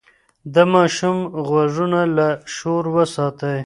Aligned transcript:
د 0.53 0.55
ماشوم 0.73 1.17
غوږونه 1.47 2.01
له 2.17 2.27
شور 2.55 2.83
وساتئ. 2.95 3.59